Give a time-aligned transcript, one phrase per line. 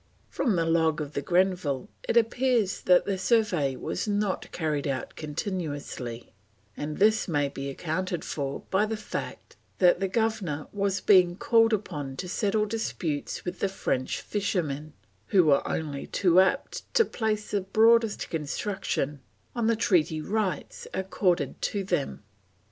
[0.29, 5.15] From the log of the Grenville it appears that the survey was not carried out
[5.15, 6.33] continuously,
[6.75, 11.71] and this may be accounted for by the fact that the Governor was being called
[11.71, 14.93] upon to settle disputes with the French fishermen,
[15.27, 19.19] who were only too apt to place the broadest construction
[19.55, 22.23] on the treaty rights accorded to them.